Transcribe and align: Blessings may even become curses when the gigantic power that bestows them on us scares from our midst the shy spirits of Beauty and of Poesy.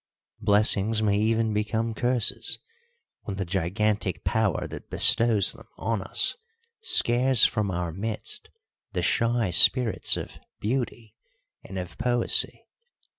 Blessings 0.39 1.03
may 1.03 1.19
even 1.19 1.53
become 1.53 1.93
curses 1.93 2.57
when 3.25 3.37
the 3.37 3.45
gigantic 3.45 4.23
power 4.23 4.65
that 4.67 4.89
bestows 4.89 5.53
them 5.53 5.67
on 5.77 6.01
us 6.01 6.37
scares 6.81 7.45
from 7.45 7.69
our 7.69 7.91
midst 7.91 8.49
the 8.93 9.03
shy 9.03 9.51
spirits 9.51 10.17
of 10.17 10.39
Beauty 10.59 11.13
and 11.63 11.77
of 11.77 11.99
Poesy. 11.99 12.65